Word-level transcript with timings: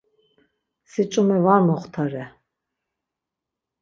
Si 0.91 1.03
ç̌ume 1.11 1.37
var 1.45 1.61
moxtare. 1.67 2.25